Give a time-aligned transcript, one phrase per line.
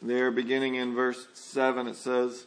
[0.00, 2.46] there, beginning in verse 7, it says,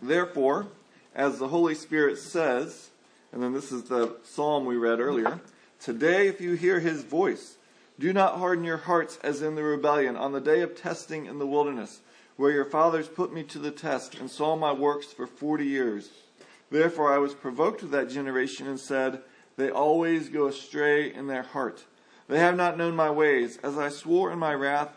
[0.00, 0.68] Therefore,
[1.14, 2.90] as the Holy Spirit says,
[3.32, 5.40] and then this is the psalm we read earlier,
[5.80, 7.56] Today, if you hear his voice,
[7.98, 11.38] do not harden your hearts as in the rebellion on the day of testing in
[11.38, 12.00] the wilderness,
[12.36, 16.10] where your fathers put me to the test and saw my works for forty years.
[16.70, 19.22] Therefore I was provoked with that generation and said,
[19.56, 21.84] They always go astray in their heart.
[22.28, 23.58] They have not known my ways.
[23.62, 24.96] As I swore in my wrath,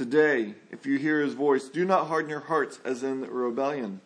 [0.00, 4.00] Today, if you hear his voice, do not harden your hearts as in rebellion.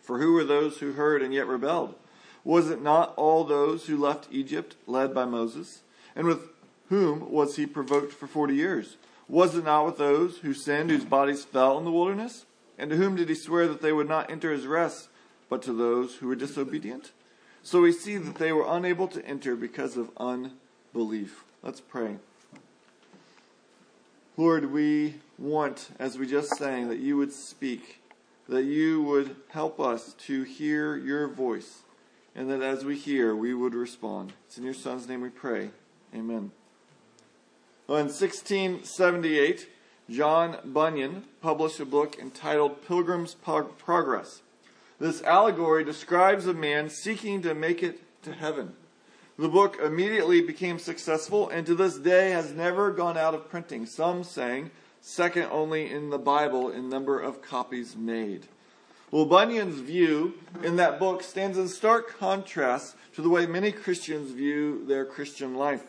[0.00, 1.96] For who were those who heard and yet rebelled?
[2.44, 5.80] Was it not all those who left Egypt, led by Moses?
[6.14, 6.42] And with
[6.88, 8.96] whom was he provoked for forty years?
[9.28, 12.46] Was it not with those who sinned, whose bodies fell in the wilderness?
[12.78, 15.08] And to whom did he swear that they would not enter his rest,
[15.48, 17.10] but to those who were disobedient?
[17.64, 21.42] So we see that they were unable to enter because of unbelief.
[21.60, 22.18] Let's pray.
[24.38, 28.00] Lord, we want, as we just sang, that you would speak,
[28.48, 31.82] that you would help us to hear your voice,
[32.36, 34.34] and that as we hear, we would respond.
[34.46, 35.70] It's in your Son's name we pray.
[36.14, 36.52] Amen.
[37.88, 39.68] Well, in 1678,
[40.08, 44.42] John Bunyan published a book entitled Pilgrim's Progress.
[45.00, 48.74] This allegory describes a man seeking to make it to heaven.
[49.38, 53.86] The book immediately became successful and to this day has never gone out of printing,
[53.86, 58.46] some saying second only in the Bible in number of copies made.
[59.12, 64.32] Well, Bunyan's view in that book stands in stark contrast to the way many Christians
[64.32, 65.84] view their Christian life.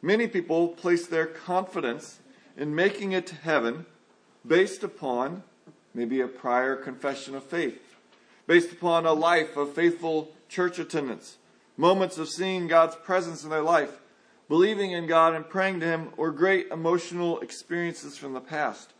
[0.00, 2.20] Many people place their confidence
[2.56, 3.84] in making it to heaven
[4.46, 5.42] based upon
[5.92, 7.96] maybe a prior confession of faith,
[8.46, 11.38] based upon a life of faithful church attendance,
[11.76, 14.00] moments of seeing God's presence in their life,
[14.48, 18.92] believing in God and praying to Him, or great emotional experiences from the past.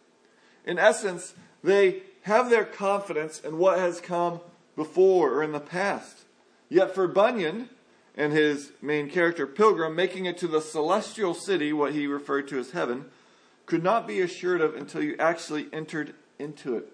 [0.66, 4.40] In essence, they have their confidence in what has come
[4.76, 6.24] before or in the past.
[6.68, 7.68] Yet for Bunyan
[8.16, 12.58] and his main character, Pilgrim, making it to the celestial city, what he referred to
[12.58, 13.06] as heaven,
[13.66, 16.92] could not be assured of until you actually entered into it.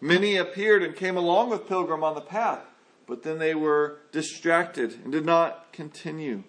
[0.00, 2.64] Many appeared and came along with Pilgrim on the path,
[3.12, 6.42] but then they were distracted and did not continue.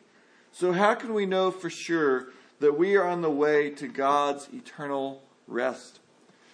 [0.53, 2.27] So, how can we know for sure
[2.61, 5.99] that we are on the way to God's eternal rest?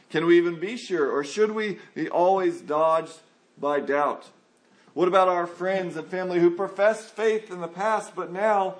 [0.09, 3.19] Can we even be sure, or should we be always dodged
[3.55, 4.29] by doubt?
[4.95, 8.77] What about our friends and family who professed faith in the past but now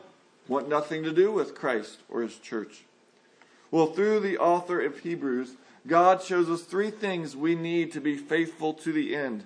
[0.48, 2.86] want nothing to do with Christ or His church?
[3.70, 5.52] Well, through the author of Hebrews,
[5.86, 9.44] God shows us three things we need to be faithful to the end.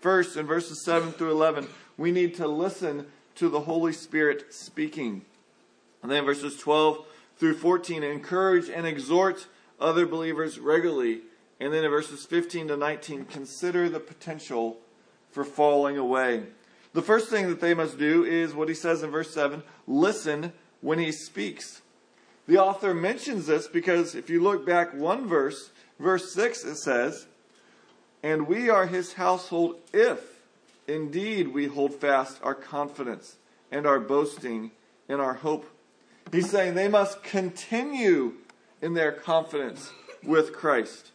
[0.00, 5.22] First, in verses 7 through 11, we need to listen to the Holy Spirit speaking.
[6.02, 7.04] And then verses 12
[7.36, 9.46] through 14, encourage and exhort
[9.80, 11.20] other believers regularly.
[11.60, 14.78] And then in verses 15 to 19, consider the potential
[15.30, 16.44] for falling away.
[16.94, 20.52] The first thing that they must do is what he says in verse 7 listen
[20.80, 21.82] when he speaks.
[22.48, 25.70] The author mentions this because if you look back one verse,
[26.00, 27.27] verse 6, it says,
[28.22, 30.42] and we are his household if
[30.86, 33.36] indeed we hold fast our confidence
[33.70, 34.70] and our boasting
[35.08, 35.68] and our hope.
[36.32, 38.34] He's saying they must continue
[38.82, 39.90] in their confidence
[40.22, 41.12] with Christ.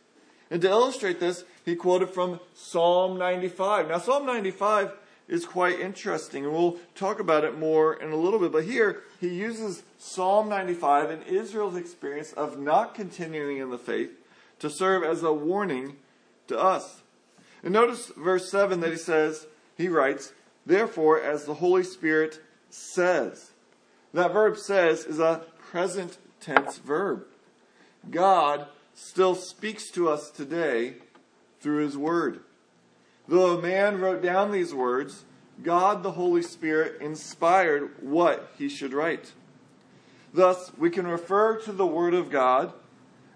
[0.49, 3.89] And to illustrate this, he quoted from Psalm 95.
[3.89, 4.91] Now, Psalm 95
[5.27, 8.51] is quite interesting, and we'll talk about it more in a little bit.
[8.51, 14.11] But here, he uses Psalm 95 and Israel's experience of not continuing in the faith
[14.59, 15.97] to serve as a warning
[16.53, 17.01] to us.
[17.63, 19.47] And notice verse 7 that he says,
[19.77, 20.33] he writes,
[20.65, 23.51] Therefore, as the Holy Spirit says.
[24.13, 27.25] That verb says is a present tense verb.
[28.09, 30.95] God still speaks to us today
[31.59, 32.41] through his word.
[33.27, 35.25] Though a man wrote down these words,
[35.61, 39.31] God the Holy Spirit inspired what he should write.
[40.33, 42.73] Thus, we can refer to the Word of God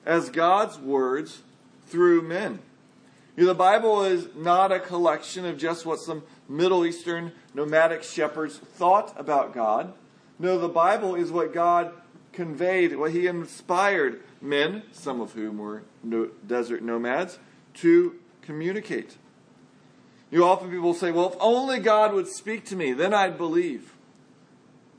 [0.05, 1.43] as God's words
[1.85, 2.59] through men.
[3.37, 8.57] Know, the Bible is not a collection of just what some Middle Eastern nomadic shepherds
[8.57, 9.93] thought about God.
[10.39, 11.93] No, the Bible is what God
[12.33, 17.37] conveyed, what He inspired men, some of whom were no, desert nomads,
[17.75, 19.17] to communicate.
[20.31, 23.37] You know, often people say, well, if only God would speak to me, then I'd
[23.37, 23.95] believe.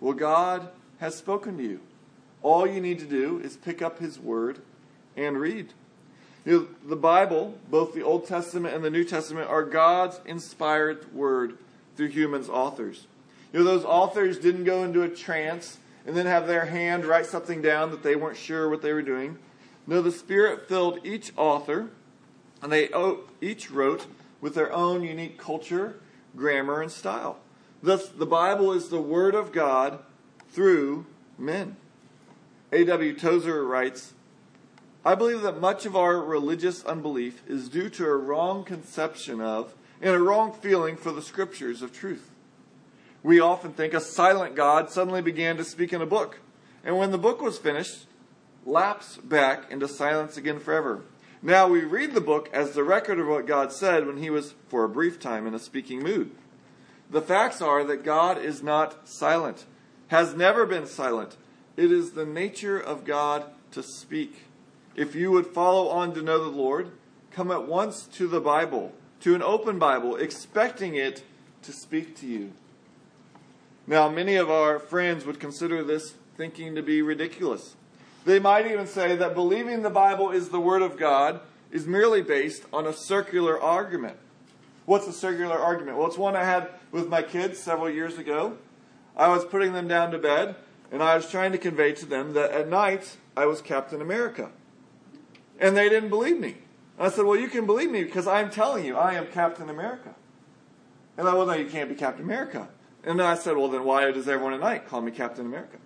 [0.01, 0.69] Well, God
[1.01, 1.81] has spoken to you.
[2.43, 4.61] All you need to do is pick up His Word
[5.17, 5.75] and read.
[6.49, 11.13] You know, the Bible, both the Old Testament and the New Testament, are God's inspired
[11.13, 11.59] Word
[11.95, 13.07] through humans' authors.
[13.53, 17.27] You know, those authors didn't go into a trance and then have their hand write
[17.27, 19.37] something down that they weren't sure what they were doing.
[19.87, 21.91] No, the Spirit filled each author,
[22.63, 24.07] and they oh, each wrote
[24.41, 26.01] with their own unique culture,
[26.35, 27.37] grammar, and style.
[27.83, 29.99] Thus, the Bible is the Word of God
[30.49, 31.05] through
[31.37, 31.77] men.
[32.73, 33.19] A.W.
[33.19, 34.15] Tozer writes
[35.09, 39.75] I believe that much of our religious unbelief is due to a wrong conception of
[40.03, 42.31] and a wrong feeling for the scriptures of truth.
[43.23, 46.41] We often think a silent God suddenly began to speak in a book,
[46.85, 48.05] and when the book was finished,
[48.67, 51.05] lapsed back into silence again forever.
[51.41, 54.53] Now we read the book as the record of what God said when he was,
[54.69, 56.33] for a brief time, in a speaking mood.
[57.11, 59.65] The facts are that God is not silent,
[60.09, 61.39] has never been silent.
[61.79, 64.45] It is the nature of God to speak.
[64.99, 66.91] If you would follow on to know the Lord,
[67.31, 71.23] come at once to the Bible, to an open Bible, expecting it
[71.63, 72.51] to speak to you.
[73.87, 77.77] Now, many of our friends would consider this thinking to be ridiculous.
[78.25, 82.21] They might even say that believing the Bible is the Word of God is merely
[82.21, 84.17] based on a circular argument.
[84.85, 85.97] What's a circular argument?
[85.97, 88.59] Well, it's one I had with my kids several years ago.
[89.17, 90.57] I was putting them down to bed,
[90.91, 94.51] and I was trying to convey to them that at night I was Captain America.
[95.59, 96.57] And they didn't believe me.
[96.99, 99.69] And I said, Well, you can believe me because I'm telling you I am Captain
[99.69, 100.15] America.
[101.17, 102.69] And I, well, no, you can't be Captain America.
[103.05, 105.79] And then I said, Well, then why does everyone at night call me Captain America?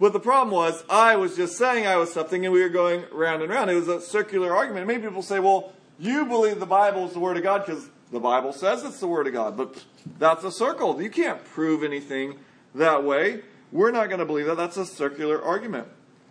[0.00, 3.04] But the problem was, I was just saying I was something and we were going
[3.12, 3.70] round and round.
[3.70, 4.86] It was a circular argument.
[4.86, 8.20] Many people say, Well, you believe the Bible is the Word of God because the
[8.20, 9.56] Bible says it's the Word of God.
[9.56, 9.84] But
[10.18, 11.00] that's a circle.
[11.00, 12.38] You can't prove anything
[12.74, 13.42] that way.
[13.70, 14.56] We're not going to believe that.
[14.56, 15.88] That's a circular argument.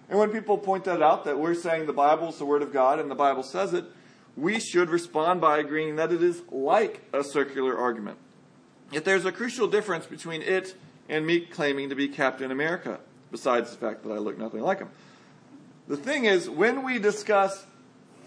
[0.10, 2.74] And when people point that out, that we're saying the Bible is the Word of
[2.74, 3.86] God and the Bible says it,
[4.36, 8.18] we should respond by agreeing that it is like a circular argument.
[8.92, 10.76] Yet there's a crucial difference between it
[11.10, 13.00] and me claiming to be Captain America,
[13.32, 14.90] besides the fact that I look nothing like him.
[15.88, 17.66] The thing is, when we discuss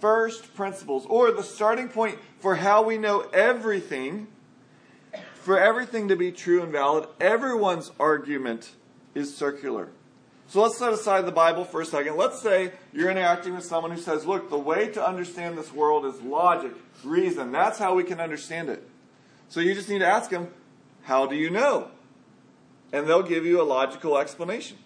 [0.01, 4.29] first principles, or the starting point for how we know everything,
[5.35, 8.73] for everything to be true and valid, everyone's argument
[9.15, 9.89] is circular.
[10.49, 12.17] So let's set aside the Bible for a second.
[12.17, 16.07] Let's say you're interacting with someone who says, look, the way to understand this world
[16.07, 16.73] is logic,
[17.03, 17.51] reason.
[17.51, 18.89] That's how we can understand it.
[19.49, 20.49] So you just need to ask them,
[21.03, 21.91] how do you know?
[22.93, 24.79] And they'll give you a logical explanation.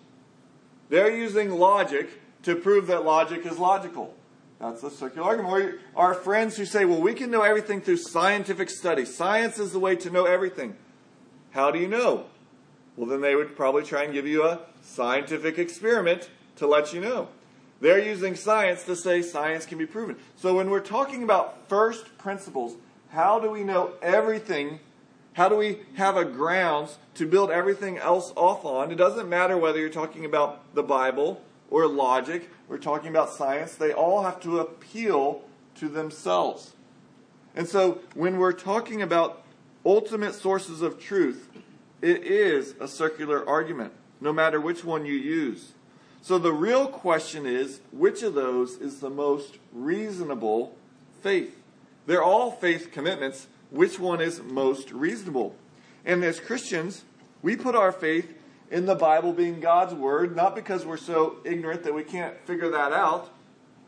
[0.89, 2.09] They're using logic
[2.43, 4.15] to prove that logic is logical.
[4.59, 5.53] That's a circular argument.
[5.95, 9.05] Or our friends who say, well, we can know everything through scientific study.
[9.05, 10.77] Science is the way to know everything.
[11.51, 12.27] How do you know?
[13.01, 17.01] Well, then they would probably try and give you a scientific experiment to let you
[17.01, 17.29] know.
[17.81, 20.17] They're using science to say science can be proven.
[20.37, 22.77] So when we're talking about first principles,
[23.09, 24.81] how do we know everything?
[25.33, 28.93] How do we have a grounds to build everything else off on?
[28.93, 33.77] It doesn't matter whether you're talking about the Bible or logic, we're talking about science,
[33.77, 35.41] they all have to appeal
[35.77, 36.75] to themselves.
[37.57, 39.43] And so when we're talking about
[39.87, 41.49] ultimate sources of truth,
[42.03, 45.73] it is a circular argument, no matter which one you use.
[46.23, 50.77] So the real question is which of those is the most reasonable
[51.23, 51.57] faith?
[52.07, 53.47] They're all faith commitments.
[53.71, 55.55] Which one is most reasonable?
[56.05, 57.05] And as Christians,
[57.43, 58.35] we put our faith
[58.71, 62.71] in the Bible being God's Word, not because we're so ignorant that we can't figure
[62.71, 63.31] that out,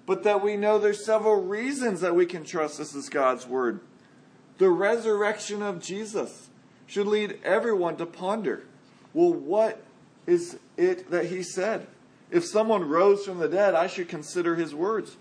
[0.06, 3.80] but that we know there's several reasons that we can trust this is God's Word.
[4.58, 6.50] The resurrection of Jesus
[6.92, 8.64] should lead everyone to ponder
[9.14, 9.82] well, what
[10.26, 11.86] is it that he said?
[12.30, 15.16] If someone rose from the dead, I should consider his words.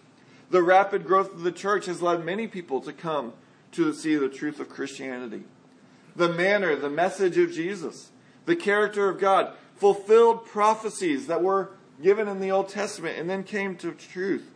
[0.49, 3.33] The rapid growth of the church has led many people to come
[3.73, 5.43] to see the truth of Christianity.
[6.15, 8.11] The manner, the message of Jesus,
[8.45, 13.43] the character of God, fulfilled prophecies that were given in the Old Testament and then
[13.43, 14.51] came to truth.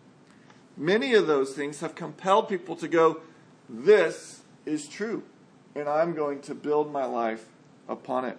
[0.78, 3.22] Many of those things have compelled people to go,
[3.70, 5.24] This is true
[5.76, 7.46] and I'm going to build my life
[7.88, 8.38] upon it.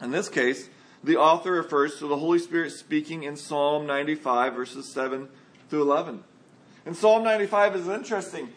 [0.00, 0.68] In this case,
[1.04, 5.28] the author refers to the Holy Spirit speaking in Psalm 95, verses 7
[5.68, 6.22] through 11.
[6.86, 8.48] And Psalm 95 is interesting.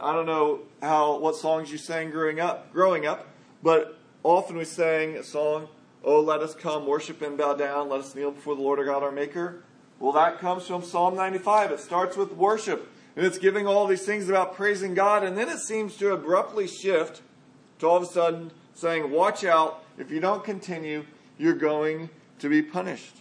[0.00, 3.28] I don't know how what songs you sang growing up, growing up,
[3.62, 5.68] but often we sang a song,
[6.02, 8.84] "Oh, let us come, worship and bow down, let us kneel before the Lord our
[8.86, 9.62] God, our Maker."
[10.00, 11.70] Well, that comes from Psalm 95.
[11.70, 15.48] It starts with worship, And it's giving all these things about praising God, and then
[15.48, 17.22] it seems to abruptly shift
[17.78, 21.04] to all of a sudden saying, Watch out, if you don't continue,
[21.38, 23.16] you're going to be punished.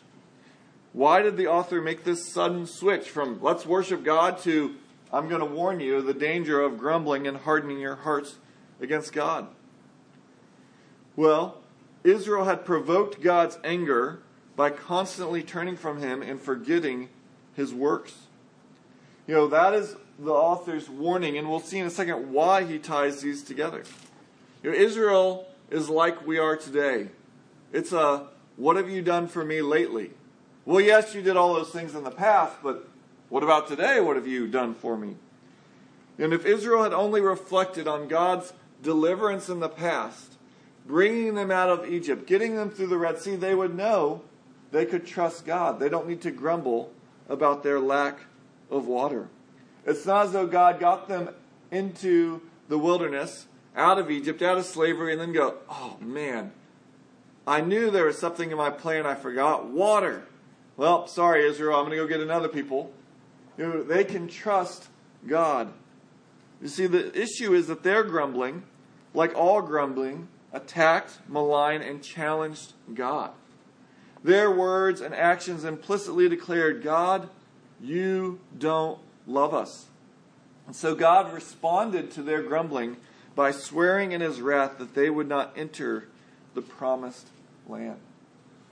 [0.91, 4.75] Why did the author make this sudden switch from let's worship God to
[5.11, 8.37] I'm going to warn you the danger of grumbling and hardening your hearts
[8.81, 9.47] against God?
[11.15, 11.59] Well,
[12.03, 14.19] Israel had provoked God's anger
[14.55, 17.09] by constantly turning from him and forgetting
[17.55, 18.23] his works.
[19.27, 22.79] You know, that is the author's warning, and we'll see in a second why he
[22.79, 23.83] ties these together.
[24.63, 27.09] You know, Israel is like we are today.
[27.73, 30.11] It's a, what have you done for me lately?
[30.65, 32.87] Well, yes, you did all those things in the past, but
[33.27, 33.99] what about today?
[33.99, 35.17] What have you done for me?
[36.17, 40.35] And if Israel had only reflected on God's deliverance in the past,
[40.85, 44.21] bringing them out of Egypt, getting them through the Red Sea, they would know
[44.71, 45.79] they could trust God.
[45.79, 46.93] They don't need to grumble
[47.27, 48.19] about their lack
[48.71, 49.27] of water.
[49.85, 51.29] It's not as though God got them
[51.71, 56.51] into the wilderness, out of Egypt, out of slavery, and then go, oh man,
[57.45, 59.67] I knew there was something in my plan I forgot.
[59.67, 60.25] Water.
[60.77, 62.91] Well, sorry, Israel, I'm going to go get another people.
[63.57, 64.87] You know, they can trust
[65.27, 65.71] God.
[66.61, 68.63] You see, the issue is that their grumbling,
[69.13, 73.31] like all grumbling, attacked, maligned, and challenged God.
[74.23, 77.29] Their words and actions implicitly declared, God,
[77.81, 79.87] you don't love us.
[80.65, 82.97] And so God responded to their grumbling
[83.35, 86.07] by swearing in his wrath that they would not enter
[86.53, 87.27] the promised
[87.67, 87.99] land.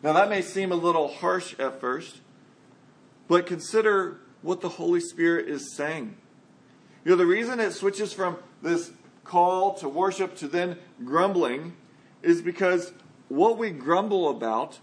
[0.04, 2.22] Now, that may seem a little harsh at first,
[3.28, 6.18] but consider what the Holy Spirit is saying.
[7.06, 8.92] You know, the reason it switches from this
[9.24, 11.76] call to worship to then grumbling
[12.22, 12.94] is because
[13.30, 14.80] what we grumble about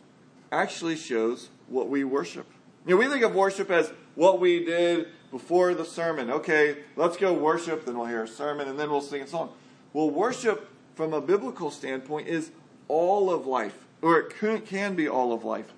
[0.51, 2.47] actually shows what we worship.
[2.87, 6.31] You know, we think of worship as what we did before the sermon.
[6.31, 9.53] Okay, let's go worship, then we'll hear a sermon, and then we'll sing a song.
[9.93, 12.51] Well, worship from a biblical standpoint is
[12.89, 15.73] all of life, or it can be all of life.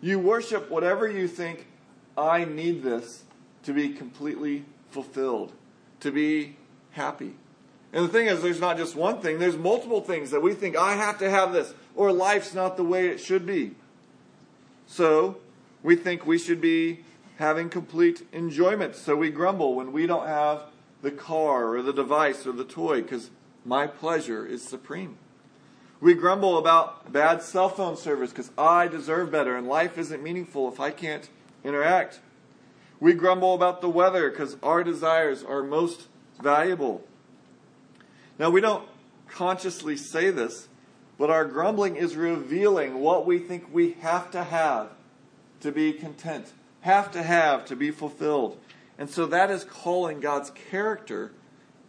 [0.00, 1.66] You worship whatever you think,
[2.16, 3.24] I need this
[3.64, 5.52] to be completely fulfilled,
[6.00, 6.56] to be
[6.92, 7.34] happy.
[7.92, 10.76] And the thing is, there's not just one thing, there's multiple things that we think,
[10.76, 13.72] I have to have this, or life's not the way it should be.
[14.86, 15.38] So,
[15.82, 17.00] we think we should be
[17.38, 18.94] having complete enjoyment.
[18.94, 20.64] So we grumble when we don't have
[21.02, 23.30] the car or the device or the toy because
[23.64, 25.16] my pleasure is supreme.
[26.00, 30.72] We grumble about bad cell phone service because I deserve better and life isn't meaningful
[30.72, 31.28] if I can't
[31.62, 32.20] interact.
[33.00, 36.08] We grumble about the weather because our desires are most
[36.40, 37.04] valuable.
[38.38, 38.88] Now, we don't
[39.28, 40.68] consciously say this,
[41.18, 44.88] but our grumbling is revealing what we think we have to have
[45.60, 48.58] to be content, have to have to be fulfilled.
[49.00, 51.32] And so that is calling God's character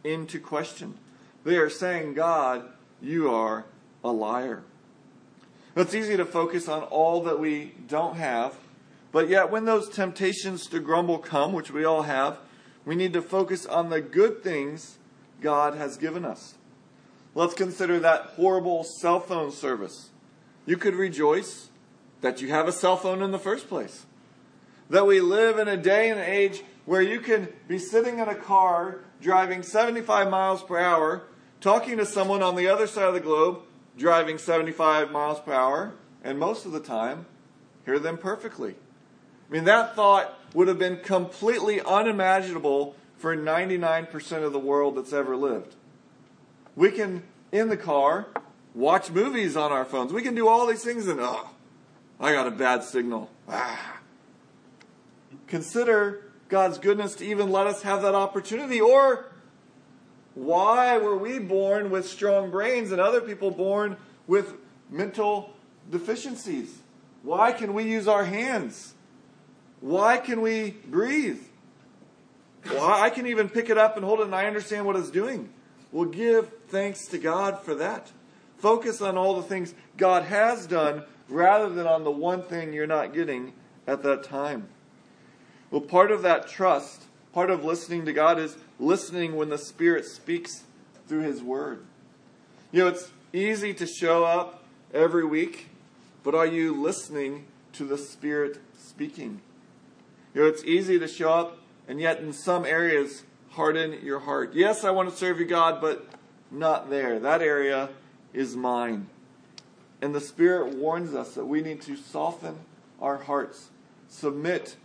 [0.01, 0.97] into question.
[1.43, 2.63] They are saying, God,
[3.01, 3.65] you are
[4.01, 4.63] a liar.
[5.75, 8.55] It's easy to focus on all that we don't have,
[9.11, 12.37] but yet when those temptations to grumble come, which we all have,
[12.85, 14.97] we need to focus on the good things
[15.41, 16.55] God has given us.
[17.35, 20.11] Let's consider that horrible cell phone service.
[20.65, 21.71] You could rejoice
[22.21, 24.05] that you have a cell phone in the first place.
[24.89, 28.35] That we live in a day and age where you can be sitting in a
[28.35, 31.23] car driving 75 miles per hour,
[31.59, 33.59] talking to someone on the other side of the globe
[33.97, 37.25] driving 75 miles per hour, and most of the time
[37.85, 38.71] hear them perfectly.
[38.71, 45.13] I mean, that thought would have been completely unimaginable for 99% of the world that's
[45.13, 45.75] ever lived.
[46.75, 48.27] We can, in the car,
[48.73, 50.13] watch movies on our phones.
[50.13, 51.49] We can do all these things, and oh,
[52.19, 53.29] I got a bad signal.
[53.47, 53.99] Ah.
[55.47, 58.81] Consider God's goodness to even let us have that opportunity.
[58.81, 59.31] Or
[60.35, 63.95] why were we born with strong brains and other people born
[64.27, 64.53] with
[64.89, 65.53] mental
[65.89, 66.79] deficiencies?
[67.23, 68.93] Why can we use our hands?
[69.79, 71.41] Why can we breathe?
[72.65, 75.09] Well, I can even pick it up and hold it and I understand what it's
[75.09, 75.49] doing.
[75.93, 78.11] Well, give thanks to God for that.
[78.57, 82.85] Focus on all the things God has done rather than on the one thing you're
[82.87, 83.53] not getting
[83.87, 84.67] at that time.
[85.71, 90.05] Well, part of that trust, part of listening to God is listening when the Spirit
[90.05, 90.63] speaks
[91.07, 91.85] through His Word.
[92.73, 95.69] You know, it's easy to show up every week,
[96.23, 99.39] but are you listening to the Spirit speaking?
[100.33, 104.53] You know, it's easy to show up, and yet in some areas, harden your heart.
[104.53, 106.05] Yes, I want to serve you, God, but
[106.49, 107.17] not there.
[107.17, 107.89] That area
[108.33, 109.07] is mine.
[110.01, 112.59] And the Spirit warns us that we need to soften
[113.01, 113.69] our hearts,
[114.09, 114.75] submit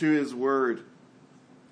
[0.00, 0.82] to His Word.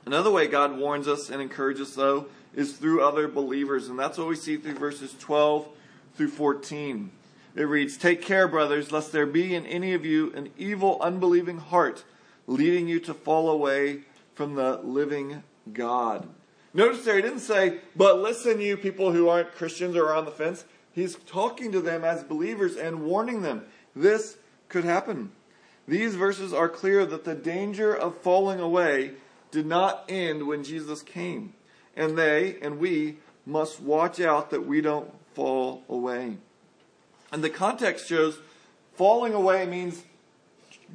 [0.07, 3.89] Another way God warns us and encourages us, though, is through other believers.
[3.89, 5.67] And that's what we see through verses 12
[6.15, 7.11] through 14.
[7.57, 11.59] It reads, Take care, brothers, lest there be in any of you an evil, unbelieving
[11.59, 12.05] heart,
[12.47, 14.01] leading you to fall away
[14.35, 15.43] from the living
[15.73, 16.29] God.
[16.75, 20.27] Notice there, he didn't say, But listen, you people who aren't Christians or are on
[20.27, 20.65] the fence.
[20.93, 23.65] He's talking to them as believers and warning them
[23.97, 24.37] this
[24.69, 25.33] could happen.
[25.89, 29.13] These verses are clear that the danger of falling away
[29.51, 31.55] did not end when Jesus came.
[31.97, 33.17] And they and we
[33.47, 36.37] must watch out that we don't fall away.
[37.33, 38.39] And the context shows
[38.97, 40.05] falling away means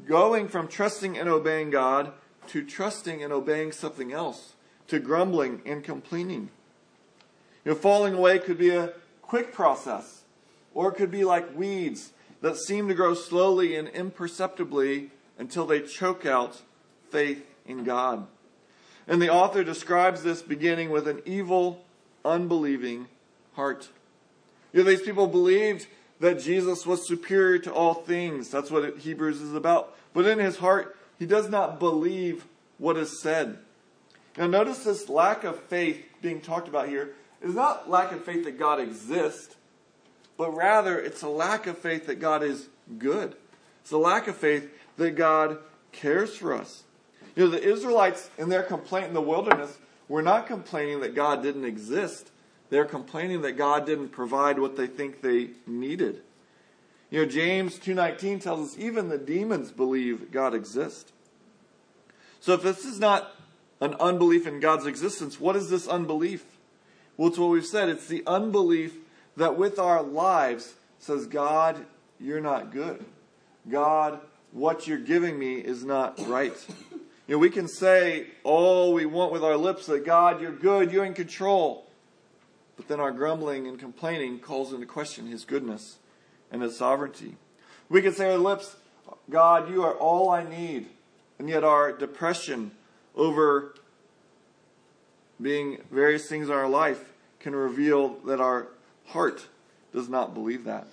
[0.05, 2.13] going from trusting and obeying God
[2.47, 4.53] to trusting and obeying something else,
[4.89, 6.49] to grumbling and complaining.
[7.65, 10.21] You know, falling away could be a quick process,
[10.75, 12.11] or it could be like weeds
[12.43, 15.09] that seem to grow slowly and imperceptibly
[15.39, 16.61] until they choke out
[17.09, 18.27] faith in God.
[19.07, 21.85] And the author describes this beginning with an evil,
[22.25, 23.07] unbelieving
[23.53, 23.87] heart.
[24.73, 25.87] You know, these people believed
[26.19, 28.49] that Jesus was superior to all things.
[28.49, 29.95] That's what Hebrews is about.
[30.13, 32.45] But in his heart, he does not believe
[32.77, 33.57] what is said.
[34.37, 38.43] Now, notice this lack of faith being talked about here is not lack of faith
[38.43, 39.55] that God exists,
[40.37, 43.35] but rather it's a lack of faith that God is good.
[43.81, 45.57] It's a lack of faith that God
[45.91, 46.83] cares for us.
[47.35, 51.41] You know, the Israelites, in their complaint in the wilderness, were not complaining that God
[51.41, 52.31] didn't exist.
[52.69, 56.21] They're complaining that God didn't provide what they think they needed.
[57.09, 61.11] You know, James 2:19 tells us even the demons believe God exists.
[62.39, 63.35] So if this is not
[63.79, 66.57] an unbelief in God's existence, what is this unbelief?
[67.15, 67.89] Well, it's what we've said.
[67.89, 68.95] It's the unbelief
[69.37, 71.85] that with our lives says, God,
[72.19, 73.03] you're not good.
[73.69, 74.19] God,
[74.51, 76.53] what you're giving me is not right.
[77.27, 80.91] You know, we can say all we want with our lips that God, you're good,
[80.91, 81.87] you're in control.
[82.75, 85.97] But then our grumbling and complaining calls into question his goodness
[86.51, 87.37] and his sovereignty.
[87.89, 88.75] We can say with our lips,
[89.29, 90.89] God, you are all I need.
[91.39, 92.71] And yet our depression
[93.15, 93.75] over
[95.41, 98.67] being various things in our life can reveal that our
[99.07, 99.47] heart
[99.93, 100.87] does not believe that.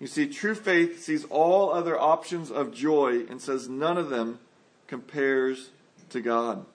[0.00, 4.40] You see, true faith sees all other options of joy and says none of them
[4.88, 5.70] compares
[6.10, 6.66] to God.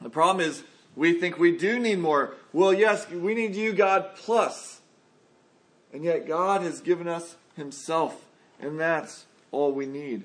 [0.00, 0.62] The problem is
[0.96, 2.34] we think we do need more.
[2.52, 4.80] Well, yes, we need you, God, plus.
[5.92, 8.24] And yet God has given us Himself,
[8.58, 10.22] and that's all we need.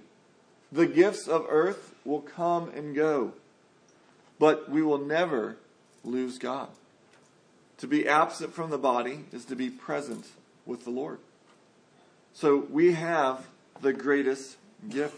[0.71, 3.33] The gifts of earth will come and go,
[4.39, 5.57] but we will never
[6.03, 6.69] lose God.
[7.79, 10.27] To be absent from the body is to be present
[10.65, 11.19] with the Lord.
[12.33, 13.47] So we have
[13.81, 14.57] the greatest
[14.89, 15.15] gift.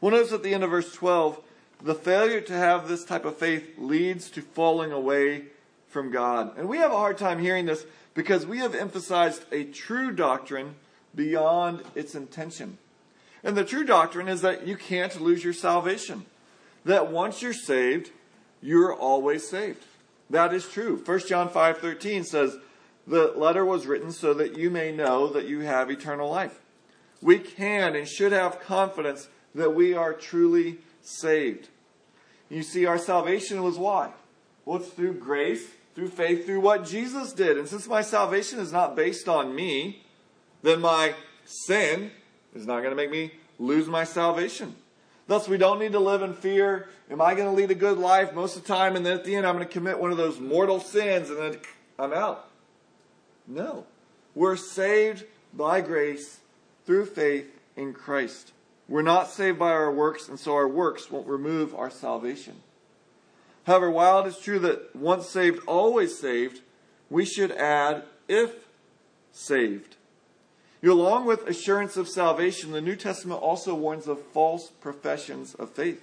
[0.00, 1.40] Well, notice at the end of verse 12,
[1.82, 5.44] the failure to have this type of faith leads to falling away
[5.88, 6.56] from God.
[6.56, 10.74] And we have a hard time hearing this because we have emphasized a true doctrine
[11.14, 12.78] beyond its intention.
[13.42, 16.26] And the true doctrine is that you can't lose your salvation.
[16.84, 18.10] That once you're saved,
[18.62, 19.84] you're always saved.
[20.30, 20.96] That is true.
[20.96, 22.56] 1 John 5:13 says,
[23.06, 26.60] "The letter was written so that you may know that you have eternal life."
[27.20, 31.68] We can and should have confidence that we are truly saved.
[32.48, 34.12] You see, our salvation was why?
[34.64, 37.58] Well, it's through grace, through faith, through what Jesus did.
[37.58, 40.04] And since my salvation is not based on me,
[40.62, 41.14] then my
[41.44, 42.12] sin
[42.54, 44.76] is not going to make me lose my salvation.
[45.30, 46.88] Thus, we don't need to live in fear.
[47.08, 49.22] Am I going to lead a good life most of the time, and then at
[49.22, 51.58] the end, I'm going to commit one of those mortal sins, and then
[52.00, 52.48] I'm out?
[53.46, 53.86] No.
[54.34, 55.22] We're saved
[55.54, 56.40] by grace
[56.84, 58.50] through faith in Christ.
[58.88, 62.56] We're not saved by our works, and so our works won't remove our salvation.
[63.68, 66.60] However, while it is true that once saved, always saved,
[67.08, 68.66] we should add, if
[69.30, 69.94] saved.
[70.82, 76.02] Along with assurance of salvation, the New Testament also warns of false professions of faith.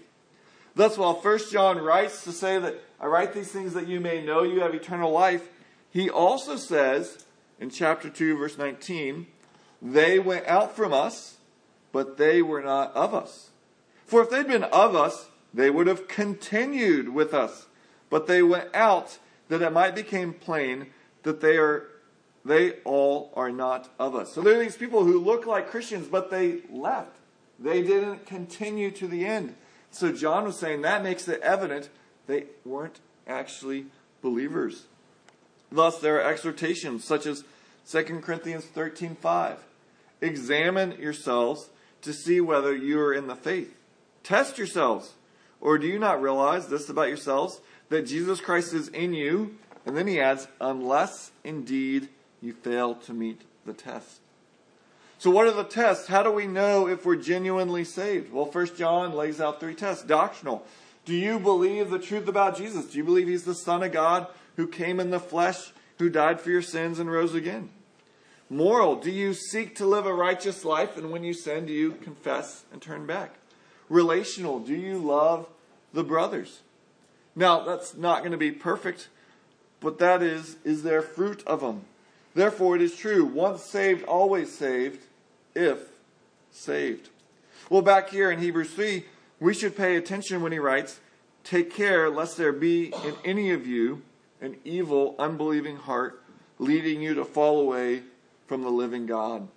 [0.75, 4.23] Thus, while 1 John writes to say that I write these things that you may
[4.23, 5.49] know you have eternal life,
[5.89, 7.25] he also says
[7.59, 9.25] in chapter 2, verse 19,
[9.81, 11.37] they went out from us,
[11.91, 13.49] but they were not of us.
[14.05, 17.65] For if they'd been of us, they would have continued with us.
[18.09, 19.17] But they went out
[19.49, 20.87] that it might become plain
[21.23, 21.87] that they are
[22.47, 24.31] they all are not of us.
[24.33, 27.17] So there are these people who look like Christians, but they left.
[27.59, 29.55] They didn't continue to the end.
[29.91, 31.89] So John was saying that makes it evident
[32.27, 33.85] they weren't actually
[34.21, 34.85] believers.
[35.71, 37.43] Thus, there are exhortations such as
[37.85, 39.57] 2 Corinthians 13:5.
[40.21, 41.69] Examine yourselves
[42.01, 43.75] to see whether you are in the faith.
[44.23, 45.13] Test yourselves.
[45.59, 49.57] Or do you not realize this about yourselves, that Jesus Christ is in you?
[49.85, 52.09] And then he adds, unless indeed
[52.41, 54.19] you fail to meet the test.
[55.19, 56.07] So what are the tests?
[56.07, 58.31] How do we know if we're genuinely saved?
[58.31, 60.03] Well, First John lays out three tests.
[60.03, 60.65] Doctrinal.
[61.05, 62.85] Do you believe the truth about Jesus?
[62.85, 66.39] Do you believe he's the Son of God who came in the flesh, who died
[66.39, 67.69] for your sins and rose again?
[68.49, 68.95] Moral.
[68.95, 70.97] Do you seek to live a righteous life?
[70.97, 73.35] And when you sin, do you confess and turn back?
[73.89, 74.59] Relational.
[74.59, 75.47] Do you love
[75.93, 76.61] the brothers?
[77.35, 79.09] Now, that's not going to be perfect,
[79.79, 81.85] but that is, is there fruit of them?
[82.37, 85.07] Therefore, it is true, once saved, always saved,
[85.55, 85.79] if
[86.51, 87.09] saved.
[87.67, 89.05] Well, back here in Hebrews 3,
[89.39, 90.99] we should pay attention when he writes,
[91.43, 94.03] Take care lest there be in any of you
[94.39, 96.21] an evil, unbelieving heart,
[96.59, 98.03] leading you to fall away
[98.45, 99.47] from the living God.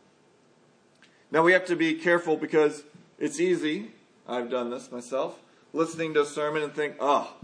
[1.31, 2.85] Now we have to be careful because
[3.19, 3.91] it's easy,
[4.27, 5.39] I've done this myself,
[5.75, 7.35] listening to a sermon and think, oh,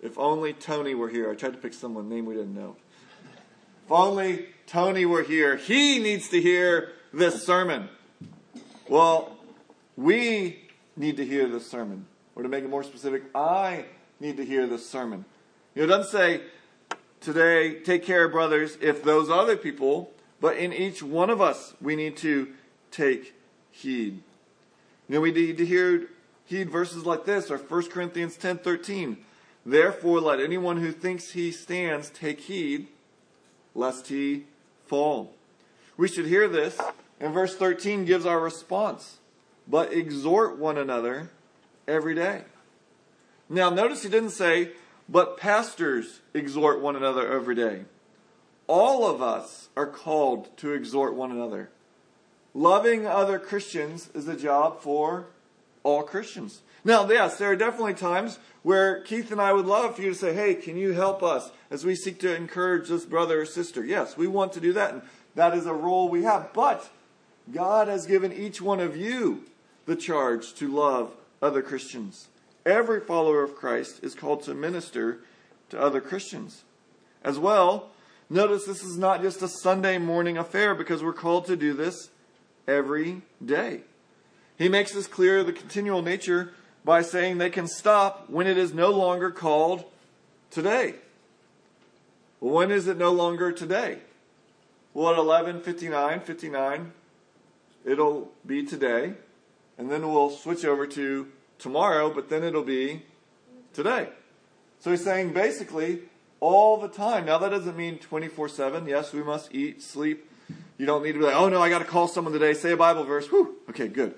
[0.00, 1.28] if only Tony were here.
[1.28, 2.76] I tried to pick someone name we didn't know.
[3.84, 5.56] If only Tony were here.
[5.56, 7.88] He needs to hear this sermon.
[8.86, 9.36] Well,
[9.96, 12.06] we need to hear this sermon.
[12.36, 13.86] Or to make it more specific, I
[14.20, 15.24] need to hear this sermon.
[15.74, 16.42] You know, it doesn't say,
[17.20, 21.96] today, take care, brothers, if those other people, but in each one of us, we
[21.96, 22.48] need to
[22.90, 23.34] take
[23.70, 24.22] heed.
[25.08, 26.08] You know, we need to hear
[26.44, 29.16] heed verses like this, or 1 Corinthians 10 13.
[29.64, 32.88] Therefore, let anyone who thinks he stands take heed
[33.74, 34.44] lest he
[34.88, 35.34] fall.
[35.96, 36.78] We should hear this,
[37.20, 39.18] and verse 13 gives our response.
[39.66, 41.30] But exhort one another
[41.86, 42.42] every day.
[43.48, 44.72] Now, notice he didn't say,
[45.08, 47.84] but pastors exhort one another every day.
[48.66, 51.70] All of us are called to exhort one another.
[52.54, 55.26] Loving other Christians is a job for
[55.82, 56.60] all Christians.
[56.88, 60.14] Now, yes, there are definitely times where Keith and I would love for you to
[60.14, 63.84] say, hey, can you help us as we seek to encourage this brother or sister?
[63.84, 65.02] Yes, we want to do that, and
[65.34, 66.54] that is a role we have.
[66.54, 66.88] But
[67.52, 69.44] God has given each one of you
[69.84, 72.28] the charge to love other Christians.
[72.64, 75.18] Every follower of Christ is called to minister
[75.68, 76.64] to other Christians.
[77.22, 77.90] As well,
[78.30, 82.08] notice this is not just a Sunday morning affair because we're called to do this
[82.66, 83.82] every day.
[84.56, 88.72] He makes this clear the continual nature by saying they can stop when it is
[88.72, 89.84] no longer called
[90.50, 90.94] today.
[92.40, 93.98] When is it no longer today?
[94.94, 96.92] Well, at 11:59, 59,
[97.84, 99.14] it'll be today,
[99.76, 103.02] and then we'll switch over to tomorrow, but then it'll be
[103.72, 104.08] today.
[104.80, 106.02] So he's saying basically
[106.40, 107.26] all the time.
[107.26, 108.86] Now that doesn't mean 24/7.
[108.86, 110.30] Yes, we must eat, sleep.
[110.78, 112.72] You don't need to be like, "Oh no, I got to call someone today, say
[112.72, 113.56] a Bible verse." Whew.
[113.68, 114.14] Okay, good.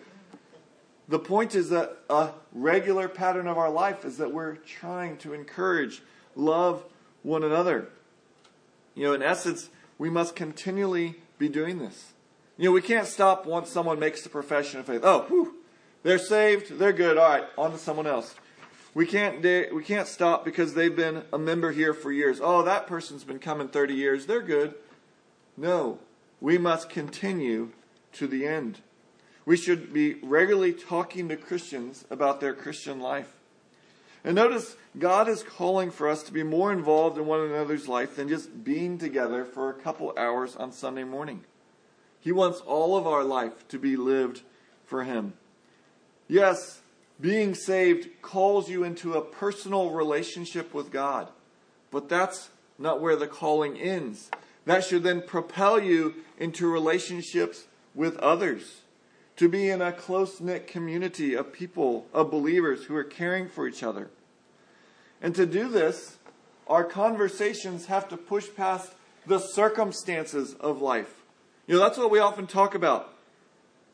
[1.11, 5.35] The point is that a regular pattern of our life is that we're trying to
[5.35, 6.03] encourage,
[6.37, 6.85] love
[7.25, 7.89] one another.
[8.95, 12.13] You know, in essence, we must continually be doing this.
[12.57, 15.01] You know, we can't stop once someone makes the profession of faith.
[15.03, 15.57] Oh, whew,
[16.05, 17.19] they're saved, they're good.
[17.19, 18.37] All right, on to someone else.
[18.95, 19.43] We can't
[19.73, 22.39] we can't stop because they've been a member here for years.
[22.41, 24.27] Oh, that person's been coming 30 years.
[24.27, 24.75] They're good.
[25.57, 25.99] No,
[26.41, 27.73] we must continue
[28.13, 28.81] to the end.
[29.45, 33.37] We should be regularly talking to Christians about their Christian life.
[34.23, 38.17] And notice, God is calling for us to be more involved in one another's life
[38.17, 41.45] than just being together for a couple hours on Sunday morning.
[42.21, 44.43] He wants all of our life to be lived
[44.85, 45.33] for Him.
[46.29, 46.83] Yes,
[47.19, 51.29] being saved calls you into a personal relationship with God,
[51.91, 54.31] but that's not where the calling ends.
[54.67, 58.80] That should then propel you into relationships with others
[59.41, 63.67] to be in a close knit community of people, of believers who are caring for
[63.67, 64.11] each other.
[65.23, 66.19] And to do this,
[66.69, 68.93] our conversations have to push past
[69.27, 71.23] the circumstances of life.
[71.67, 73.15] You know, that's what we often talk about.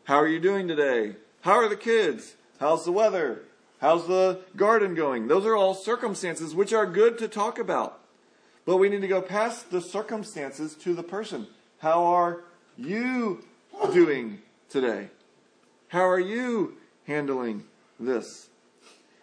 [0.02, 1.14] How are you doing today?
[1.42, 2.34] How are the kids?
[2.58, 3.42] How's the weather?
[3.80, 5.28] How's the garden going?
[5.28, 8.00] Those are all circumstances which are good to talk about.
[8.64, 11.46] But we need to go past the circumstances to the person.
[11.78, 12.42] How are
[12.76, 13.44] you
[13.92, 15.10] doing today?
[15.88, 17.64] How are you handling
[17.98, 18.48] this?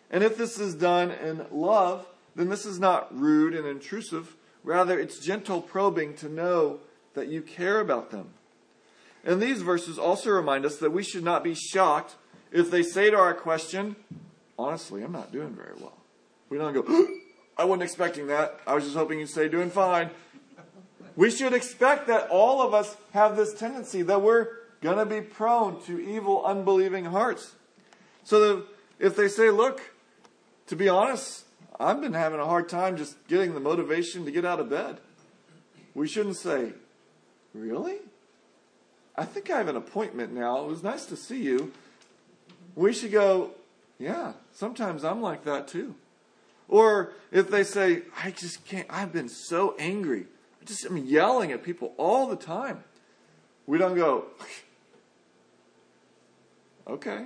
[0.10, 4.36] And if this is done in love, then this is not rude and intrusive.
[4.64, 6.80] Rather, it's gentle probing to know
[7.14, 8.30] that you care about them.
[9.26, 12.16] And these verses also remind us that we should not be shocked
[12.52, 13.96] if they say to our question,
[14.58, 15.98] Honestly, I'm not doing very well.
[16.50, 17.08] We don't go,
[17.58, 18.60] I wasn't expecting that.
[18.68, 20.12] I was just hoping you'd say doing fine.
[21.16, 24.50] We should expect that all of us have this tendency that we're
[24.84, 27.56] going to be prone to evil, unbelieving hearts.
[28.24, 28.64] So
[29.00, 29.82] if they say, look,
[30.68, 31.46] to be honest,
[31.80, 35.00] I've been having a hard time just getting the motivation to get out of bed.
[35.96, 36.74] We shouldn't say,
[37.54, 37.98] Really?
[39.16, 40.64] I think I have an appointment now.
[40.64, 41.72] It was nice to see you.
[42.76, 43.52] We should go,
[44.00, 45.96] Yeah, sometimes I'm like that too.
[46.68, 50.26] Or if they say, I just can't, I've been so angry.
[50.62, 52.84] I just am yelling at people all the time.
[53.66, 54.26] We don't go,
[56.88, 57.26] Okay.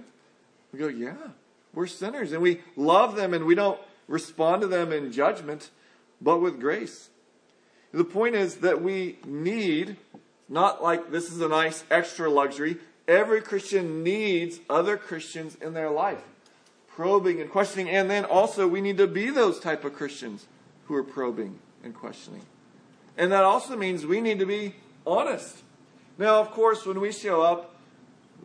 [0.72, 1.16] We go, Yeah,
[1.74, 5.70] we're sinners and we love them and we don't respond to them in judgment,
[6.22, 7.10] but with grace.
[7.92, 9.98] The point is that we need,
[10.50, 15.90] not like this is a nice extra luxury, every Christian needs other Christians in their
[15.90, 16.24] life,
[16.88, 17.90] probing and questioning.
[17.90, 20.46] And then also, we need to be those type of Christians
[20.86, 22.44] who are probing and questioning.
[23.18, 25.64] And that also means we need to be honest.
[26.18, 27.77] Now, of course, when we show up,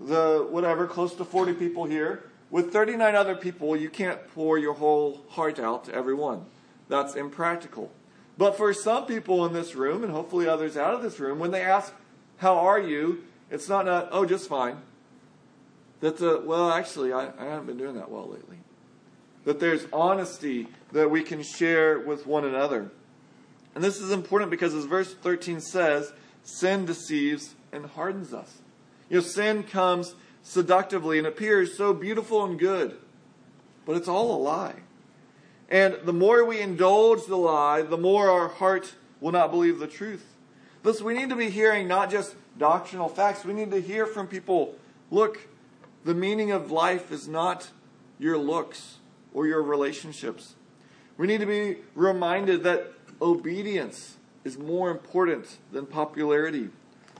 [0.00, 4.74] the whatever, close to 40 people here, with 39 other people, you can't pour your
[4.74, 6.44] whole heart out to everyone.
[6.88, 7.90] That's impractical.
[8.36, 11.50] But for some people in this room, and hopefully others out of this room, when
[11.50, 11.94] they ask,
[12.38, 13.24] How are you?
[13.50, 14.78] it's not a, Oh, just fine.
[16.00, 18.58] That's a, Well, actually, I, I haven't been doing that well lately.
[19.44, 22.90] That there's honesty that we can share with one another.
[23.74, 28.58] And this is important because, as verse 13 says, sin deceives and hardens us.
[29.12, 32.96] You know, sin comes seductively and appears so beautiful and good,
[33.84, 34.76] but it's all a lie.
[35.68, 39.86] And the more we indulge the lie, the more our heart will not believe the
[39.86, 40.24] truth.
[40.82, 44.28] Thus, we need to be hearing not just doctrinal facts, we need to hear from
[44.28, 44.76] people
[45.10, 45.46] look,
[46.06, 47.68] the meaning of life is not
[48.18, 48.96] your looks
[49.34, 50.54] or your relationships.
[51.18, 56.70] We need to be reminded that obedience is more important than popularity.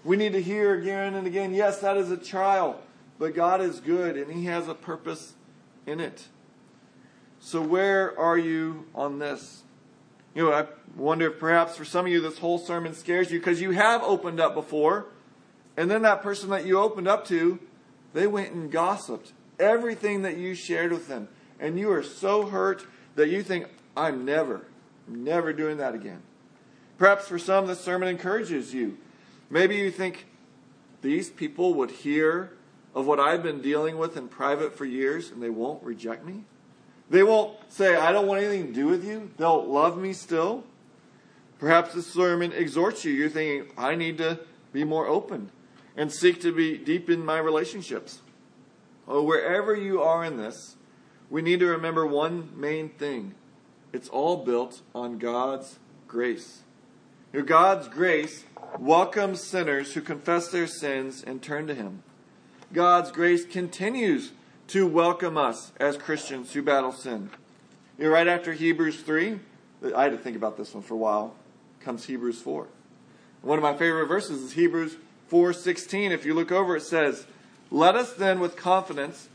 [0.05, 2.81] We need to hear again and again yes, that is a trial,
[3.19, 5.35] but God is good and He has a purpose
[5.87, 6.29] in it.
[7.41, 9.63] So, where are you on this?
[10.35, 13.39] You know, I wonder if perhaps for some of you this whole sermon scares you
[13.39, 15.07] because you have opened up before,
[15.77, 17.59] and then that person that you opened up to,
[18.13, 21.29] they went and gossiped everything that you shared with them.
[21.59, 22.85] And you are so hurt
[23.15, 24.67] that you think, I'm never,
[25.07, 26.23] never doing that again.
[26.99, 28.99] Perhaps for some, this sermon encourages you.
[29.53, 30.25] Maybe you think,
[31.03, 32.55] these people would hear
[32.95, 36.45] of what I've been dealing with in private for years and they won't reject me?
[37.11, 39.31] They won't say, I don't want anything to do with you.
[39.37, 40.65] They'll love me still.
[41.59, 43.13] Perhaps this sermon exhorts you.
[43.13, 44.41] You're thinking, I need to
[44.73, 45.51] be more open
[45.99, 48.23] and seek to be deep in my relationships.
[49.07, 50.77] Or wherever you are in this,
[51.29, 53.35] we need to remember one main thing
[53.93, 56.63] it's all built on God's grace.
[57.35, 58.45] Your God's grace
[58.79, 62.03] welcomes sinners who confess their sins and turn to Him.
[62.73, 64.33] God's grace continues
[64.69, 67.31] to welcome us as Christians who battle sin.
[67.99, 69.39] You know, right after Hebrews 3,
[69.95, 71.35] I had to think about this one for a while,
[71.81, 72.67] comes Hebrews 4.
[73.43, 74.97] One of my favorite verses is Hebrews
[75.29, 76.13] 4:16.
[76.13, 77.27] If you look over it says,
[77.71, 79.29] "Let us then with confidence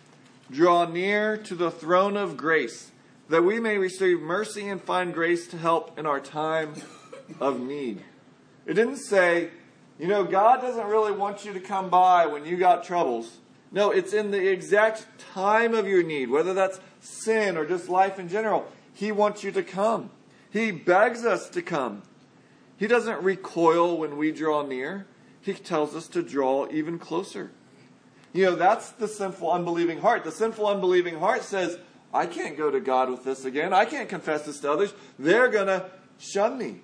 [0.50, 2.92] draw near to the throne of grace,
[3.30, 6.76] that we may receive mercy and find grace to help in our time
[7.40, 8.04] of need."
[8.67, 9.49] It didn't say,
[9.97, 13.38] you know, God doesn't really want you to come by when you got troubles.
[13.71, 18.19] No, it's in the exact time of your need, whether that's sin or just life
[18.19, 18.67] in general.
[18.93, 20.12] He wants you to come.
[20.49, 22.03] He begs us to come.
[22.77, 25.08] He doesn't recoil when we draw near.
[25.41, 27.51] He tells us to draw even closer.
[28.34, 30.23] You know, that's the sinful, unbelieving heart.
[30.23, 31.80] The sinful, unbelieving heart says,
[32.13, 33.73] I can't go to God with this again.
[33.73, 34.93] I can't confess this to others.
[35.17, 36.82] They're going to shun me.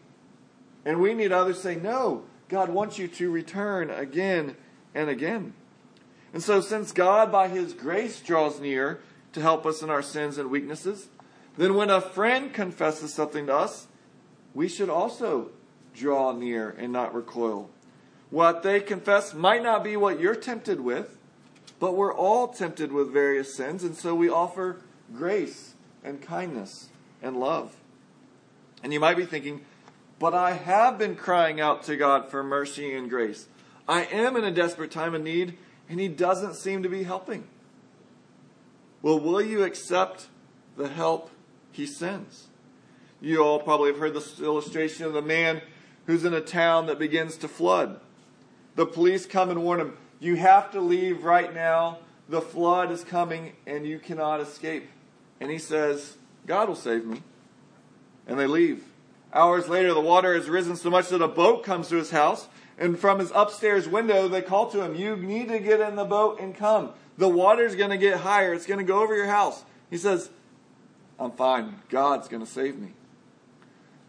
[0.86, 4.56] And we need others say, No, God wants you to return again
[4.94, 5.54] and again.
[6.34, 9.00] And so, since God, by His grace, draws near
[9.34, 11.08] to help us in our sins and weaknesses,
[11.58, 13.88] then when a friend confesses something to us,
[14.54, 15.52] we should also
[15.94, 17.70] draw near and not recoil.
[18.30, 21.18] What they confess might not be what you're tempted with,
[21.80, 24.82] but we're all tempted with various sins, and so we offer
[25.14, 26.90] grace and kindness
[27.22, 27.76] and love.
[28.82, 29.64] And you might be thinking,
[30.24, 33.50] but I have been crying out to God for mercy and grace.
[33.90, 35.58] I am in a desperate time of need,
[35.90, 37.44] and He doesn't seem to be helping.
[39.02, 40.28] Well, will you accept
[40.78, 41.30] the help
[41.74, 42.48] He sends?
[43.20, 45.62] You all probably have heard this illustration of the man
[46.06, 48.00] who's in a town that begins to flood.
[48.78, 51.98] The police come and warn him, You have to leave right now.
[52.30, 54.90] The flood is coming, and you cannot escape.
[55.42, 56.16] And he says,
[56.48, 57.24] God will save me.
[58.26, 58.86] And they leave.
[59.34, 62.48] Hours later, the water has risen so much that a boat comes to his house.
[62.78, 66.06] And from his upstairs window, they call to him, You need to get in the
[66.06, 66.92] boat and come.
[67.18, 68.54] The water's going to get higher.
[68.54, 69.64] It's going to go over your house.
[69.90, 70.30] He says,
[71.20, 71.82] I'm fine.
[71.90, 72.94] God's going to save me.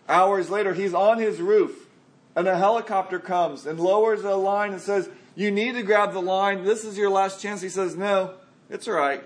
[0.08, 1.88] Hours later, he's on his roof,
[2.36, 6.20] and a helicopter comes and lowers a line and says, You need to grab the
[6.22, 6.64] line.
[6.64, 7.62] This is your last chance.
[7.62, 8.34] He says, No,
[8.68, 9.22] it's all right.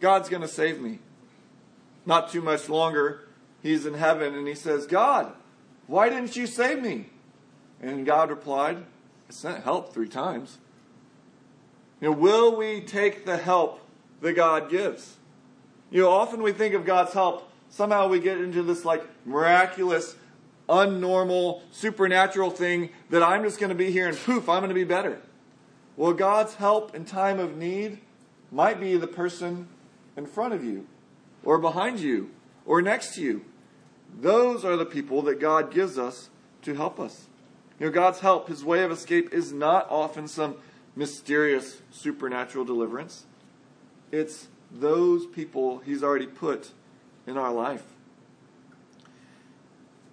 [0.00, 0.98] God's going to save me.
[2.04, 3.28] Not too much longer,
[3.62, 5.32] he's in heaven and he says, God,
[5.86, 7.06] why didn't you save me?
[7.80, 8.78] And God replied,
[9.28, 10.58] I sent help three times.
[12.00, 13.80] You know, will we take the help
[14.20, 15.16] that God gives?
[15.90, 20.16] You know, often we think of God's help, somehow we get into this like miraculous,
[20.68, 24.74] unnormal, supernatural thing that I'm just going to be here and poof, I'm going to
[24.74, 25.20] be better.
[25.96, 27.98] Well, God's help in time of need
[28.50, 29.68] might be the person
[30.16, 30.86] in front of you,
[31.44, 32.30] or behind you,
[32.64, 33.44] or next to you.
[34.12, 36.30] Those are the people that God gives us
[36.62, 37.28] to help us.
[37.78, 40.56] You know, God's help, his way of escape, is not often some
[40.94, 43.24] mysterious supernatural deliverance.
[44.10, 46.70] It's those people he's already put
[47.26, 47.84] in our life.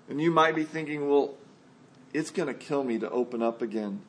[0.07, 1.35] And you might be thinking, well,
[2.13, 4.01] it's going to kill me to open up again.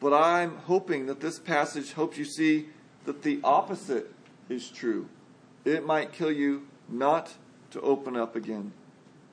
[0.00, 2.66] But I'm hoping that this passage helps you see
[3.04, 4.12] that the opposite
[4.48, 5.08] is true.
[5.64, 7.34] It might kill you not
[7.70, 8.72] to open up again.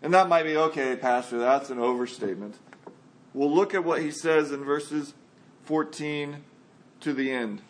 [0.03, 2.55] And that might be okay, Pastor, that's an overstatement.
[3.33, 5.13] We'll look at what he says in verses
[5.63, 6.43] 14
[6.99, 7.61] to the end.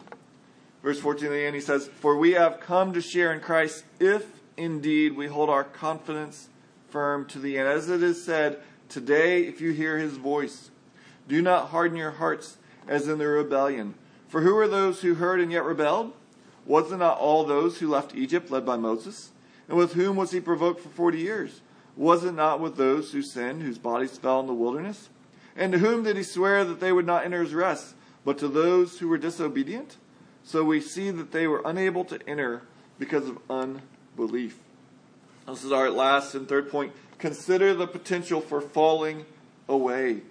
[0.82, 3.86] Verse 14 to the end, he says, For we have come to share in Christ
[4.00, 4.26] if
[4.58, 6.50] indeed we hold our confidence
[6.90, 7.68] firm to the end.
[7.68, 10.72] As it is said, Today, if you hear his voice,
[11.28, 13.94] do not harden your hearts as in the rebellion.
[14.28, 16.14] For who are those who heard and yet rebelled?
[16.66, 19.32] Was it not all those who left Egypt led by Moses?
[19.70, 21.62] And with whom was he provoked for forty years?
[21.96, 25.10] Was it not with those who sinned, whose bodies fell in the wilderness?
[25.56, 27.94] And to whom did he swear that they would not enter his rest,
[28.26, 29.98] but to those who were disobedient?
[30.44, 32.64] So we see that they were unable to enter
[32.98, 34.60] because of unbelief.
[35.48, 36.94] This is our last and third point.
[37.18, 39.26] Consider the potential for falling
[39.70, 40.22] away.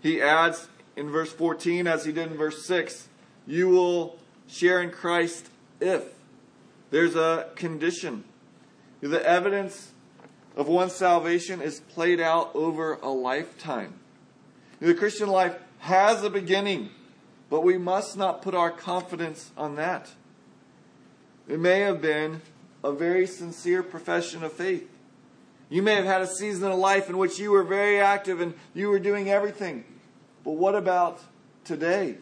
[0.00, 3.08] He adds in verse 14, as he did in verse 6,
[3.46, 5.48] you will share in Christ
[5.80, 6.04] if.
[6.90, 8.24] There's a condition.
[9.00, 9.92] The evidence
[10.56, 13.94] of one's salvation is played out over a lifetime.
[14.80, 16.90] The Christian life has a beginning,
[17.50, 20.10] but we must not put our confidence on that.
[21.48, 22.40] It may have been
[22.82, 24.88] a very sincere profession of faith.
[25.68, 28.54] You may have had a season of life in which you were very active and
[28.74, 29.84] you were doing everything.
[30.44, 31.20] But what about
[31.64, 32.10] today?
[32.10, 32.20] It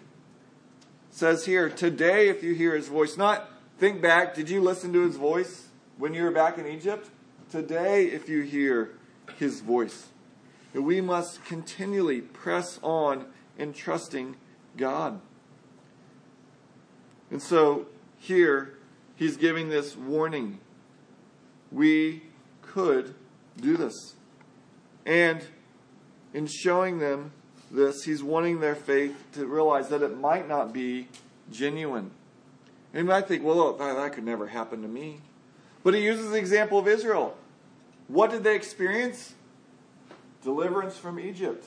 [1.11, 5.05] says here, today if you hear his voice, not think back, did you listen to
[5.05, 5.69] his voice
[5.99, 7.11] when you were back in Egypt?
[7.53, 8.93] Today if you hear
[9.39, 10.07] his voice
[10.73, 13.27] we must continually press on
[13.59, 14.37] in trusting
[14.79, 15.21] God.
[17.31, 18.79] And so here
[19.17, 20.61] he's giving this warning.
[21.71, 22.23] We
[22.63, 23.15] could
[23.61, 24.15] do this.
[25.05, 25.45] And
[26.33, 27.33] in showing them
[27.71, 31.09] this, he's wanting their faith to realize that it might not be
[31.51, 32.13] genuine.
[32.95, 35.21] And you might think, well, oh, that could never happen to me.
[35.85, 37.37] But he uses the example of Israel.
[38.09, 39.35] What did they experience?
[40.43, 41.67] deliverance from Egypt,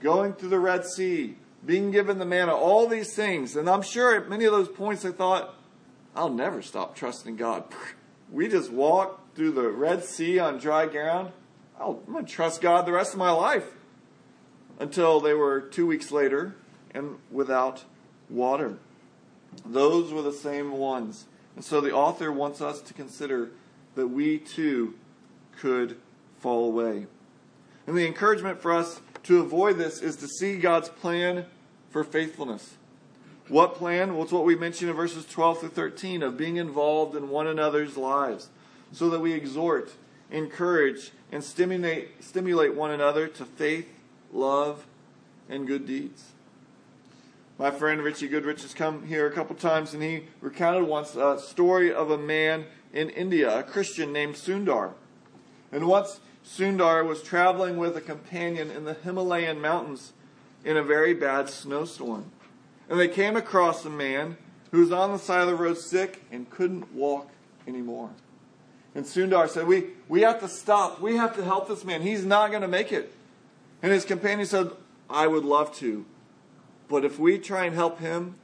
[0.00, 3.56] going through the Red Sea, being given the manna, all these things.
[3.56, 5.54] And I'm sure at many of those points I thought,
[6.14, 7.64] I'll never stop trusting God.
[8.32, 11.32] We just walked through the Red Sea on dry ground.
[11.80, 13.72] I'm going to trust God the rest of my life.
[14.78, 16.54] Until they were two weeks later
[16.94, 17.82] and without
[18.28, 18.78] water.
[19.66, 21.26] Those were the same ones.
[21.56, 23.50] And so the author wants us to consider
[23.96, 24.94] that we too
[25.58, 25.96] could
[26.38, 27.06] fall away.
[27.86, 31.46] And the encouragement for us to avoid this is to see God's plan
[31.90, 32.76] for faithfulness.
[33.48, 34.14] What plan?
[34.14, 37.48] Well, it's what we mentioned in verses 12 through 13 of being involved in one
[37.48, 38.48] another's lives
[38.92, 39.92] so that we exhort,
[40.30, 43.88] encourage, and stimulate, stimulate one another to faith,
[44.32, 44.86] love,
[45.48, 46.30] and good deeds.
[47.58, 51.38] My friend Richie Goodrich has come here a couple times and he recounted once a
[51.38, 54.92] story of a man in India, a Christian named Sundar.
[55.72, 60.12] And once Sundar was traveling with a companion in the Himalayan mountains
[60.64, 62.30] in a very bad snowstorm.
[62.88, 64.36] And they came across a man
[64.70, 67.30] who was on the side of the road sick and couldn't walk
[67.66, 68.10] anymore.
[68.94, 71.00] And Sundar said, we, we have to stop.
[71.00, 72.02] We have to help this man.
[72.02, 73.12] He's not going to make it.
[73.82, 74.70] And his companion said,
[75.08, 76.04] I would love to.
[76.88, 78.34] But if we try and help him,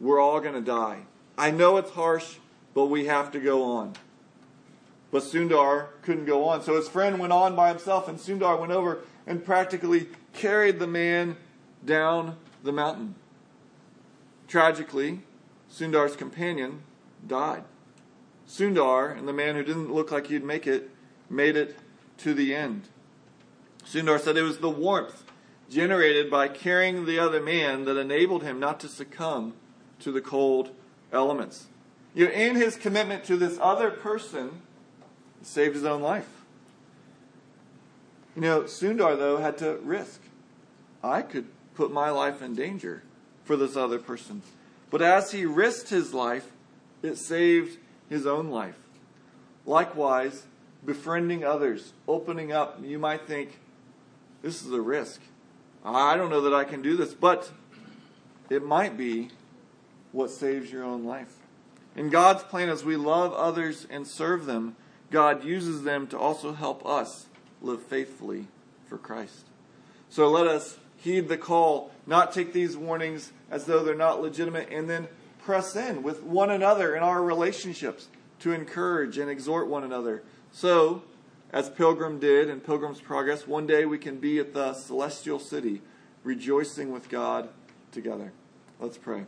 [0.00, 1.00] we're all going to die.
[1.36, 2.36] I know it's harsh,
[2.72, 3.94] but we have to go on.
[5.10, 6.62] But Sundar couldn't go on.
[6.62, 10.86] So his friend went on by himself, and Sundar went over and practically carried the
[10.86, 11.36] man
[11.84, 13.14] down the mountain.
[14.46, 15.20] Tragically,
[15.72, 16.82] Sundar's companion
[17.26, 17.64] died.
[18.48, 20.90] Sundar and the man who didn't look like he'd make it
[21.28, 21.76] made it
[22.18, 22.88] to the end.
[23.84, 25.24] Sundar said it was the warmth
[25.70, 29.54] generated by carrying the other man that enabled him not to succumb
[30.00, 30.70] to the cold
[31.12, 31.68] elements.
[32.12, 34.62] You know, in his commitment to this other person,
[35.42, 36.28] saved his own life.
[38.34, 40.20] You know, Sundar, though, had to risk.
[41.02, 43.02] I could put my life in danger
[43.44, 44.42] for this other person.
[44.90, 46.50] But as he risked his life,
[47.02, 47.78] it saved
[48.08, 48.76] his own life.
[49.66, 50.44] Likewise,
[50.84, 53.58] befriending others, opening up, you might think,
[54.42, 55.20] this is a risk.
[55.84, 57.50] I don't know that I can do this, but
[58.48, 59.30] it might be
[60.12, 61.34] what saves your own life.
[61.96, 64.76] In God's plan, as we love others and serve them,
[65.10, 67.26] God uses them to also help us
[67.60, 68.46] live faithfully
[68.86, 69.46] for Christ.
[70.08, 74.68] So let us heed the call, not take these warnings as though they're not legitimate,
[74.70, 75.08] and then
[75.42, 78.08] press in with one another in our relationships
[78.40, 80.22] to encourage and exhort one another.
[80.52, 81.02] So,
[81.52, 85.82] as Pilgrim did in Pilgrim's Progress, one day we can be at the celestial city,
[86.22, 87.48] rejoicing with God
[87.92, 88.32] together.
[88.78, 89.24] Let's pray.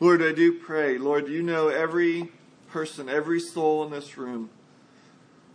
[0.00, 0.98] Lord, I do pray.
[0.98, 2.32] Lord, you know every
[2.74, 4.50] person, every soul in this room.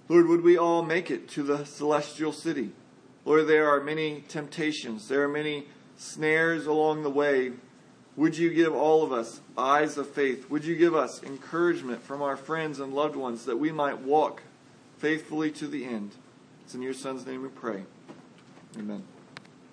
[0.08, 2.70] Lord, would we all make it to the celestial city?
[3.26, 5.68] Lord, there are many temptations, there are many
[5.98, 7.52] snares along the way.
[8.16, 10.50] Would you give all of us eyes of faith?
[10.50, 14.44] Would you give us encouragement from our friends and loved ones that we might walk
[14.98, 16.14] faithfully to the end?
[16.64, 17.84] It's in your Son's name we pray.
[18.78, 19.04] Amen.